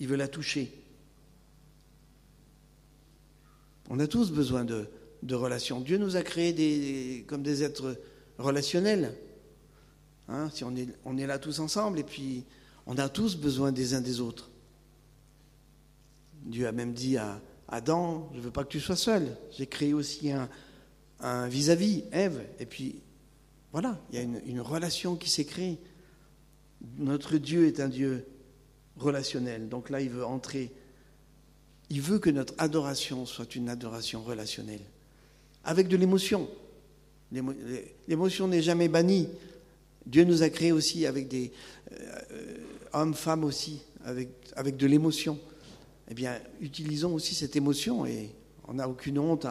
[0.00, 0.72] Il veut la toucher.
[3.88, 4.88] On a tous besoin de,
[5.30, 5.80] relations.
[5.80, 8.00] Dieu nous a créés comme des êtres
[8.36, 9.14] relationnels.
[10.26, 10.48] Hein,
[11.04, 12.42] on est là tous ensemble, et puis
[12.84, 14.50] on a tous besoin des uns des autres.
[16.46, 19.36] Dieu a même dit à Adam, je ne veux pas que tu sois seul.
[19.50, 20.30] J'ai créé aussi
[21.20, 22.40] un vis-à-vis, Ève.
[22.58, 23.02] Et puis,
[23.72, 25.78] voilà, il y a une, relation qui s'est créée.
[26.96, 28.26] Notre Dieu est un Dieu
[28.96, 29.68] relationnel.
[29.68, 30.72] Donc là, il veut entrer.
[31.90, 34.80] Il veut que notre adoration soit une adoration relationnelle
[35.62, 36.48] avec de l'émotion.
[38.08, 39.28] L'émotion n'est jamais bannie.
[40.06, 41.52] Dieu nous a créés aussi avec des
[41.92, 42.56] euh,
[42.92, 45.38] hommes, femmes aussi, avec de l'émotion.
[46.08, 48.30] Eh bien, utilisons aussi cette émotion et
[48.68, 49.46] on n'a aucune honte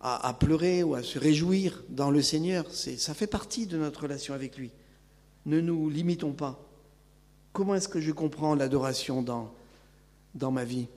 [0.00, 2.66] à, pleurer ou à se réjouir dans le Seigneur.
[2.70, 4.72] Ça fait partie de notre relation avec lui.
[5.46, 6.60] Ne nous limitons pas.
[7.52, 9.52] Comment est-ce que je comprends l'adoration dans,
[10.34, 10.88] dans ma vie?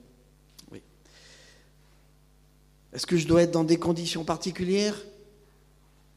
[2.92, 4.98] Est-ce que je dois être dans des conditions particulières?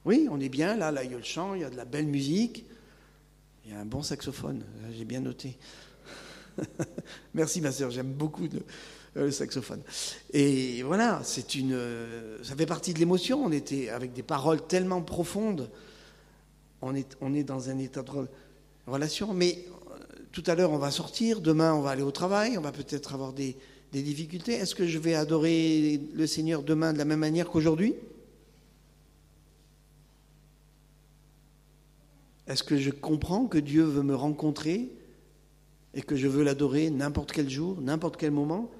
[0.05, 1.75] Oui, on est bien, là, là, il y a le chant, il y a de
[1.75, 2.63] la belle musique,
[3.65, 4.63] il y a un bon saxophone,
[4.97, 5.57] j'ai bien noté.
[7.33, 8.59] Merci ma sœur, j'aime beaucoup euh,
[9.15, 9.81] le saxophone.
[10.33, 13.43] Et voilà, c'est une, euh, ça fait partie de l'émotion.
[13.43, 15.69] On était avec des paroles tellement profondes.
[16.81, 18.11] On est, on est dans un état de
[18.87, 19.33] relation.
[19.33, 21.41] Mais euh, tout à l'heure, on va sortir.
[21.41, 22.57] Demain, on va aller au travail.
[22.57, 23.57] On va peut-être avoir des,
[23.91, 27.95] des difficultés Est-ce que je vais adorer le Seigneur demain de la même manière qu'aujourd'hui?
[32.47, 34.89] Est-ce que je comprends que Dieu veut me rencontrer
[35.93, 38.71] et que je veux l'adorer n'importe quel jour, n'importe quel moment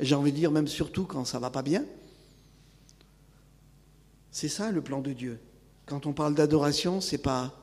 [0.00, 1.84] Et j'ai envie de dire même surtout quand ça va pas bien
[4.30, 5.38] C'est ça le plan de Dieu.
[5.86, 7.54] Quand on parle d'adoration, c'est pas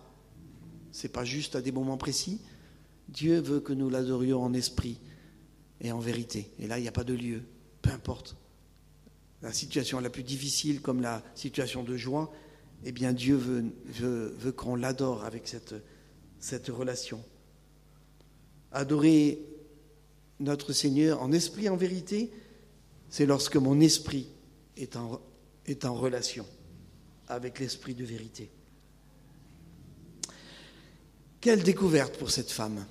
[1.12, 2.40] pas juste à des moments précis.
[3.10, 4.98] Dieu veut que nous l'adorions en esprit,
[5.82, 6.52] et en vérité.
[6.60, 7.44] Et là, il n'y a pas de lieu,
[7.82, 8.36] peu importe.
[9.42, 12.32] La situation la plus difficile, comme la situation de joie,
[12.84, 13.66] eh bien Dieu veut,
[14.40, 15.76] veut, qu'on l'adore avec cette,
[16.40, 17.24] cette relation.
[18.76, 19.40] Adorer
[20.42, 22.30] notre Seigneur en esprit, en vérité,
[23.10, 24.28] c'est lorsque mon esprit
[24.76, 26.46] est en, relation
[27.30, 28.50] avec l'esprit de vérité.
[31.40, 32.86] Quelle découverte pour cette femme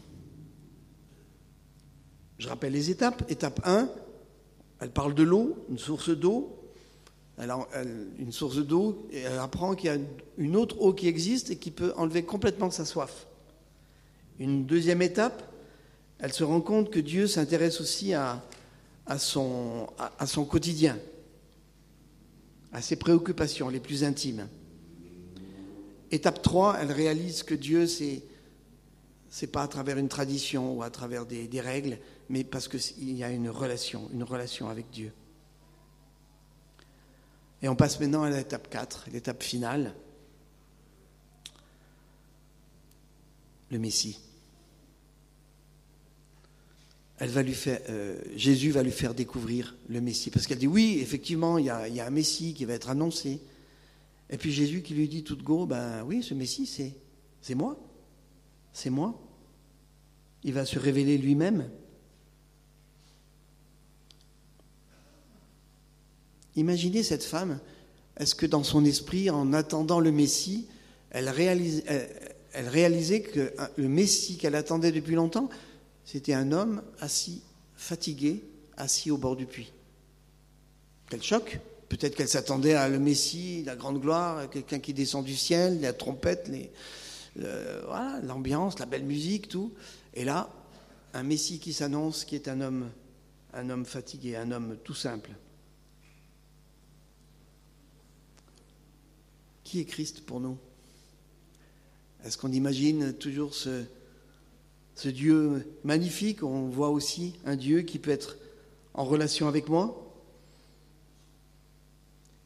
[2.39, 3.31] je rappelle les étapes.
[3.31, 3.89] Étape 1,
[4.81, 6.59] elle parle de l'eau, une source d'eau.
[7.39, 9.99] Une source d'eau et elle apprend qu'il y a
[10.37, 13.27] une autre eau qui existe et qui peut enlever complètement sa soif.
[14.39, 15.54] Une deuxième étape,
[16.25, 18.43] elle se rend compte que Dieu s'intéresse aussi à,
[19.19, 19.87] son
[20.49, 20.99] quotidien,
[22.73, 24.49] à ses préoccupations les plus intimes.
[26.11, 28.23] Étape 3, elle réalise que Dieu, c'est
[29.43, 31.99] n'est pas à travers une tradition ou à travers des, des règles,
[32.31, 35.13] mais parce qu'il y a une relation, une relation avec Dieu.
[37.61, 39.95] Et on passe maintenant à l'étape 4, l'étape finale.
[43.71, 44.21] le Messie.
[47.19, 50.31] Elle va lui faire, euh, Jésus va lui faire découvrir le Messie.
[50.31, 53.41] Parce qu'elle dit oui, effectivement, il y, a, un Messie qui va être annoncé.
[54.31, 57.79] Et puis Jésus qui lui dit tout de go, ben oui, ce Messie, c'est, moi.
[58.73, 59.21] C'est moi.
[60.43, 61.71] Il va se révéler lui-même.
[66.57, 67.61] Imaginez cette femme,
[68.17, 70.67] est-ce que dans son esprit, en attendant le Messie,
[71.11, 75.49] elle, elle réalisait que le Messie qu'elle attendait depuis longtemps,
[76.05, 77.43] c'était un homme assis,
[77.77, 78.43] fatigué,
[78.77, 79.73] assis au bord du puits.
[81.11, 85.37] Quel choc Peut-être qu'elle s'attendait à le Messie, la grande gloire, quelqu'un qui descend du
[85.37, 86.51] ciel, la trompette,
[87.37, 89.73] l'ambiance, la belle musique, tout.
[90.15, 90.51] Et là,
[91.13, 92.91] un Messie qui s'annonce, qui est un homme,
[93.53, 95.31] un homme fatigué, un homme tout simple.
[99.63, 100.59] Qui est Christ pour nous?
[102.25, 103.85] Est-ce qu'on imagine toujours ce,
[104.95, 108.37] ce Dieu magnifique On voit aussi un Dieu qui peut être
[108.95, 110.05] en relation avec moi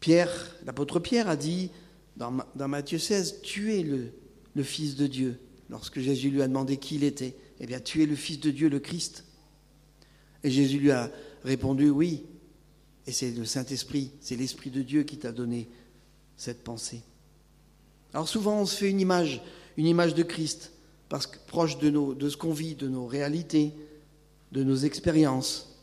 [0.00, 1.70] Pierre, l'apôtre Pierre a dit
[2.16, 2.32] dans,
[2.68, 4.12] Matthieu 16, tu es le,
[4.54, 5.38] le Fils de Dieu.
[5.70, 8.50] Lorsque Jésus lui a demandé qui il était, eh bien, tu es le Fils de
[8.50, 9.24] Dieu, le Christ.
[10.42, 11.10] Et Jésus lui a
[11.44, 12.24] répondu, oui.
[13.06, 15.68] Et c'est le Saint-Esprit, c'est l'Esprit de Dieu qui t'a donné
[16.36, 17.02] cette pensée.
[18.12, 19.42] Alors souvent, on se fait une image,
[19.76, 20.72] une image de Christ,
[21.08, 23.74] parce que proche de, ce qu'on vit, de nos réalités,
[24.52, 25.74] de nos expériences.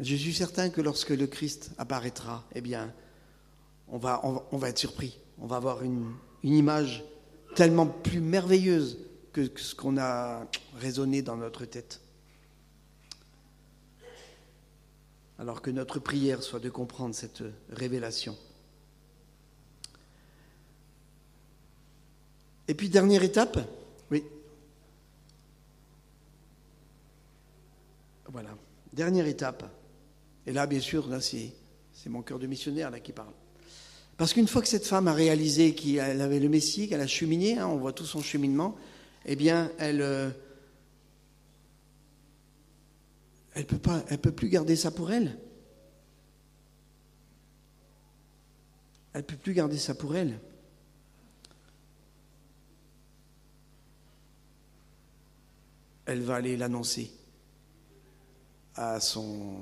[0.00, 2.92] Je suis certain que lorsque le Christ apparaîtra, eh bien,
[3.88, 4.20] on va,
[4.68, 5.18] être surpris.
[5.38, 7.04] On va avoir une image
[7.56, 8.98] tellement plus merveilleuse
[9.32, 10.46] que ce qu'on a
[10.78, 12.00] raisonné dans notre tête.
[15.38, 18.36] Alors que notre prière soit de comprendre cette révélation.
[22.68, 23.58] Et puis dernière étape,
[24.10, 24.22] oui.
[28.26, 28.50] Voilà,
[28.92, 29.64] dernière étape.
[30.46, 31.52] Et là, bien sûr, là, c'est,
[32.06, 33.32] mon cœur de missionnaire là qui parle.
[34.18, 37.58] Parce qu'une fois que cette femme a réalisé qu'elle avait le Messie, qu'elle a cheminé,
[37.58, 38.76] hein, on voit tout son cheminement,
[39.24, 40.30] eh bien, elle euh,
[43.54, 45.38] peut elle peut plus garder ça pour elle.
[49.14, 50.38] Elle peut plus garder ça pour elle.
[56.08, 57.12] Elle va aller l'annoncer
[58.74, 59.60] à son,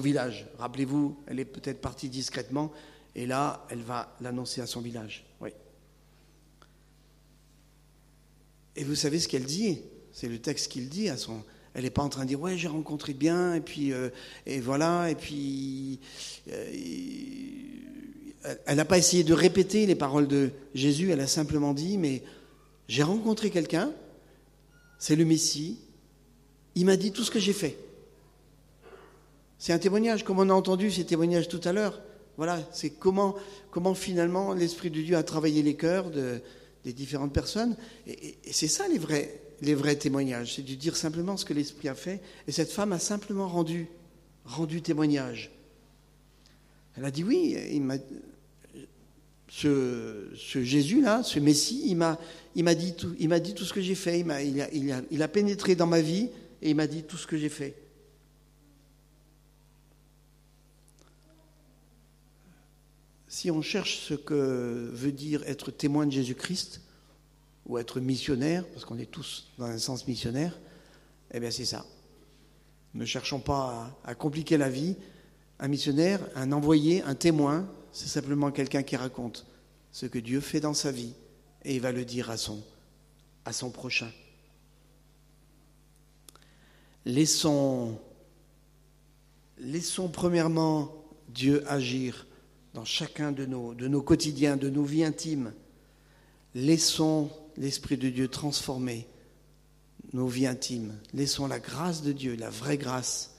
[0.00, 0.46] village.
[0.58, 2.72] Rappelez-vous, elle est peut-être partie discrètement,
[3.14, 5.26] et là, elle va l'annoncer à son village.
[5.42, 5.50] Oui.
[8.74, 9.80] Et vous savez ce qu'elle dit?
[10.12, 11.42] C'est le texte qu'il dit à son.
[11.74, 14.08] Elle n'est pas en train de dire ouais j'ai rencontré bien et puis euh,
[14.60, 16.00] voilà et puis
[16.48, 16.70] euh,
[18.66, 21.10] elle n'a pas essayé de répéter les paroles de Jésus.
[21.10, 22.22] Elle a simplement dit mais
[22.88, 23.92] j'ai rencontré quelqu'un,
[25.02, 25.78] c'est le Messie.
[26.76, 27.76] Il m'a dit tout ce que j'ai fait.
[29.58, 32.00] C'est un témoignage, comme on a entendu ces témoignages tout à l'heure.
[32.36, 33.34] Voilà, c'est comment,
[33.96, 36.40] finalement l'Esprit de Dieu a travaillé les cœurs de,
[36.84, 37.76] des différentes personnes.
[38.06, 42.20] Et, c'est ça les vrais, témoignages, c'est de dire simplement ce que l'Esprit a fait.
[42.46, 43.88] Et cette femme a simplement rendu,
[44.44, 45.50] rendu témoignage.
[46.96, 47.56] Elle a dit oui,
[49.54, 52.16] ce, Jésus-là, ce Messie, il m'a,
[52.74, 54.20] dit tout, il m'a dit tout ce que j'ai fait.
[54.20, 56.30] Il, a, pénétré dans ma vie
[56.62, 57.76] et il m'a dit tout ce que j'ai fait.
[63.28, 66.82] si on cherche ce que veut dire être témoin de Jésus-Christ,
[67.66, 70.58] ou être missionnaire, parce qu'on est tous dans un sens missionnaire,
[71.32, 71.86] eh bien c'est ça.
[72.94, 74.96] Ne cherchons pas à, compliquer la vie.
[75.58, 79.46] Un missionnaire, un envoyé, un témoin, c'est simplement quelqu'un qui raconte
[79.92, 81.12] ce que Dieu fait dans sa vie
[81.64, 84.10] et il va le dire à son, prochain.
[87.04, 87.98] Laissons,
[89.58, 90.94] laissons premièrement
[91.28, 92.26] Dieu agir
[92.72, 95.52] dans chacun de nos, de nos quotidiens, de nos vies intimes.
[96.54, 99.06] Laissons l'Esprit de Dieu transformer
[100.14, 100.98] nos vies intimes.
[101.12, 103.36] Laissons la grâce de Dieu, la vraie grâce,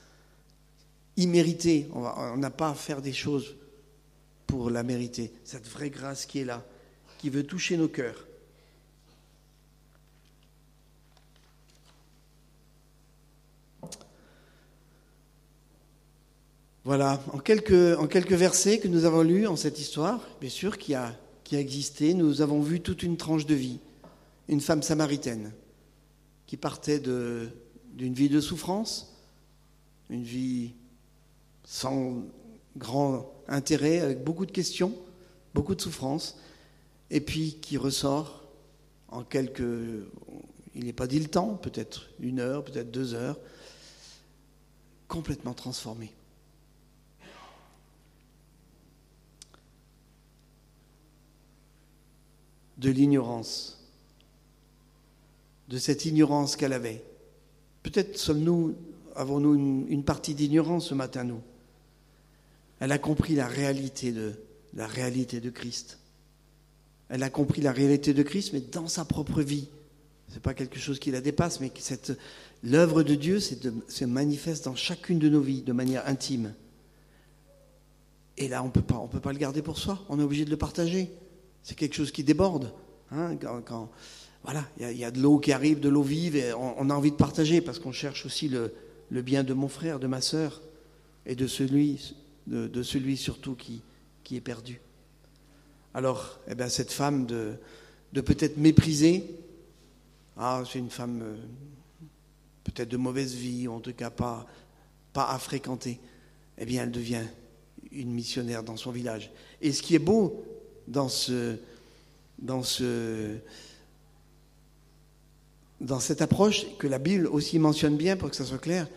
[1.17, 1.89] imméritée.
[1.93, 3.55] On n'a pas à faire des choses
[4.53, 5.33] pour la mériter.
[5.43, 6.63] Cette vraie grâce qui est là,
[7.17, 8.27] qui veut toucher nos cœurs.
[16.83, 20.77] Voilà, en quelques, en quelques versets que nous avons lus en cette histoire, bien sûr,
[20.77, 23.79] qui a, qui a existé, nous avons vu toute une tranche de vie.
[24.49, 25.51] Une femme samaritaine
[26.45, 29.17] qui partait d'une vie de souffrance,
[30.11, 30.73] une vie
[31.63, 32.21] sans
[32.77, 34.93] grand intérêt, avec beaucoup de questions,
[35.53, 36.37] beaucoup de souffrances,
[37.09, 38.43] et puis qui ressort
[39.09, 39.61] en quelques...
[40.75, 43.37] Il n'est pas dit le temps, peut-être une heure, peut-être deux heures,
[45.07, 46.11] complètement transformé.
[52.77, 53.79] De l'ignorance,
[55.69, 57.03] de cette ignorance qu'elle avait.
[57.83, 58.75] Peut-être sommes-nous,
[59.15, 61.41] avons-nous une, une partie d'ignorance ce matin, nous?
[62.83, 65.99] Elle a compris la réalité de, Christ.
[67.07, 69.69] Elle a compris la réalité de Christ, mais dans sa propre vie.
[70.27, 72.11] Ce n'est pas quelque chose qui la dépasse, mais cette,
[72.61, 76.53] l'œuvre de Dieu se manifeste dans chacune de nos vies de manière intime.
[78.35, 80.03] Et là, on on peut pas le garder pour soi.
[80.09, 81.09] On est obligé de le partager.
[81.61, 82.73] C'est quelque chose qui déborde.
[83.11, 83.37] Hein,
[84.43, 87.11] voilà, il y, a de l'eau qui arrive, de l'eau vive, et on, a envie
[87.11, 88.73] de partager parce qu'on cherche aussi le,
[89.09, 90.61] le, bien de mon frère, de ma sœur,
[91.25, 92.13] et de celui,
[92.47, 93.81] de, celui surtout qui,
[94.23, 94.81] qui est perdu.
[95.93, 97.53] Alors, eh bien, cette femme de,
[98.13, 99.29] de peut-être mépriser,
[100.37, 101.35] ah, c'est une femme euh,
[102.63, 104.47] peut-être de mauvaise vie, ou en tout cas pas,
[105.13, 105.99] pas à fréquenter,
[106.57, 107.23] eh bien, elle devient
[107.91, 109.31] une missionnaire dans son village.
[109.61, 110.43] Et ce qui est beau
[110.87, 111.57] dans ce,
[112.39, 113.37] dans ce,
[115.79, 118.87] dans cette approche que la Bible aussi mentionne bien pour que ça soit clair,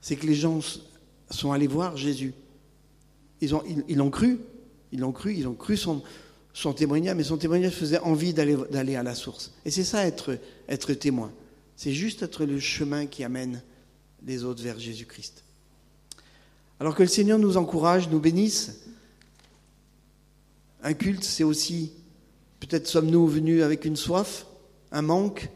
[0.00, 0.60] c'est que les gens
[1.30, 2.34] sont allés voir Jésus.
[3.40, 4.38] Ils ont, ils, l'ont cru,
[4.92, 6.02] ils l'ont cru, ils ont cru son,
[6.52, 9.52] son témoignage, mais son témoignage faisait envie d'aller, d'aller à la source.
[9.64, 11.32] Et c'est ça être, être témoin.
[11.76, 13.62] C'est juste être le chemin qui amène
[14.24, 15.42] les autres vers Jésus-Christ.
[16.80, 18.80] Alors que le Seigneur nous encourage, nous bénisse.
[20.82, 21.92] Un culte, c'est aussi,
[22.60, 24.46] peut-être sommes-nous venus avec une soif,
[24.92, 25.48] un manque.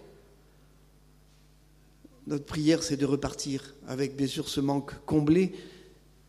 [2.26, 5.54] Notre prière, c'est de repartir avec bien sûr ce manque comblé,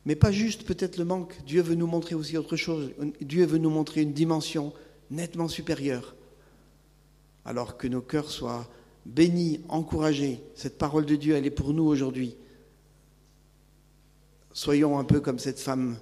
[0.10, 1.38] mais pas juste peut-être le manque.
[1.46, 2.90] Dieu veut nous montrer aussi autre chose.
[3.22, 4.74] Dieu veut nous montrer une dimension
[5.12, 6.16] nettement supérieure.
[7.46, 8.68] Alors que nos cœurs soient
[9.06, 10.42] bénis, encouragés.
[10.56, 12.36] Cette parole de Dieu, elle est pour nous aujourd'hui.
[14.52, 16.00] Soyons un peu comme cette femme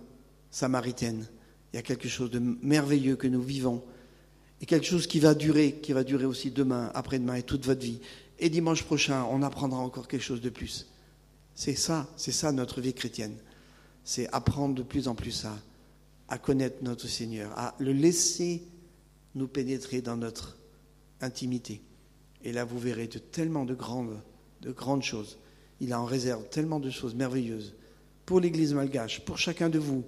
[0.52, 1.28] samaritaine.
[1.74, 3.84] Il y a quelque chose de merveilleux que nous vivons
[4.62, 7.82] et quelque chose qui va durer, qui va durer aussi demain, après-demain et toute votre
[7.82, 8.00] vie.
[8.40, 10.88] Et dimanche prochain, on apprendra encore quelque chose de plus.
[11.56, 13.36] C'est ça, c'est ça notre vie chrétienne
[14.08, 15.46] c'est apprendre de plus en plus
[16.30, 18.64] à, connaître notre Seigneur, à le laisser
[19.36, 20.58] nous pénétrer dans notre
[21.20, 21.82] intimité.
[22.42, 24.22] Et là, vous verrez tellement de grandes,
[24.62, 25.38] de grandes choses.
[25.82, 27.76] Il a en réserve tellement de choses merveilleuses
[28.26, 30.06] pour l'Église malgache, pour chacun de vous.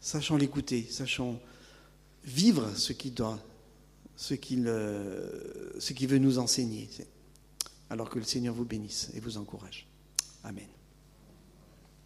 [0.00, 1.38] Sachons l'écouter, sachons
[2.24, 3.38] vivre ce qu'il doit,
[4.16, 4.68] ce qu'il,
[5.78, 6.90] qu'il veut nous enseigner.
[7.88, 9.86] Alors que le Seigneur vous bénisse et vous encourage.
[10.42, 10.66] Amen.